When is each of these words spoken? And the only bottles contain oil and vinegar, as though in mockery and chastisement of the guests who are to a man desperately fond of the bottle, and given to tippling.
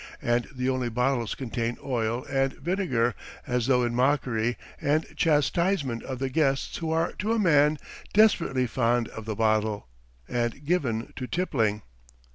And 0.23 0.45
the 0.51 0.67
only 0.67 0.89
bottles 0.89 1.35
contain 1.35 1.77
oil 1.85 2.25
and 2.27 2.53
vinegar, 2.53 3.13
as 3.45 3.67
though 3.67 3.83
in 3.83 3.93
mockery 3.93 4.57
and 4.81 5.05
chastisement 5.15 6.01
of 6.01 6.17
the 6.17 6.27
guests 6.31 6.77
who 6.77 6.89
are 6.89 7.11
to 7.19 7.33
a 7.33 7.37
man 7.37 7.77
desperately 8.11 8.65
fond 8.65 9.09
of 9.09 9.25
the 9.25 9.35
bottle, 9.35 9.87
and 10.27 10.65
given 10.65 11.13
to 11.17 11.27
tippling. 11.27 11.83